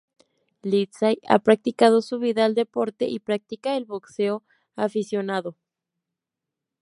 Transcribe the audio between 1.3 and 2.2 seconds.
dedicado su